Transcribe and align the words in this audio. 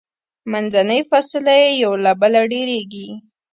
منځنۍ 0.51 0.99
فاصله 1.09 1.53
یې 1.61 1.69
یو 1.83 1.93
له 2.05 2.11
بله 2.21 2.39
ډیریږي. 2.51 3.07